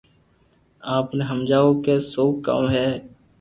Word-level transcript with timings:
آپ 0.95 1.07
ني 1.17 1.23
ھماجو 1.29 1.63
ڪو 1.83 1.95
سھو 2.11 2.23
ڪاو 2.45 2.63
ھي 2.73 2.87